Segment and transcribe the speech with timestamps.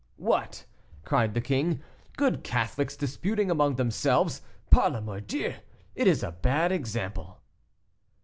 [0.17, 0.65] "What!"
[1.05, 1.79] cried the king,
[2.17, 5.53] "good Catholics disputing among themselves; par la mordieu,
[5.93, 7.39] it is a bad example."